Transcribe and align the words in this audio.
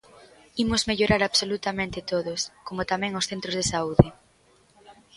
Imos 0.63 0.85
mellorar 0.89 1.21
absolutamente 1.23 1.99
todos, 2.11 2.41
como 2.67 2.81
tamén 2.91 3.17
os 3.19 3.27
centros 3.31 3.55
de 3.59 3.67
saúde. 3.71 4.07